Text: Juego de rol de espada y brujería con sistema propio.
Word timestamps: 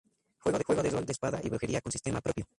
Juego 0.39 0.81
de 0.81 0.89
rol 0.89 1.05
de 1.05 1.11
espada 1.11 1.39
y 1.43 1.49
brujería 1.51 1.79
con 1.79 1.91
sistema 1.91 2.21
propio. 2.21 2.45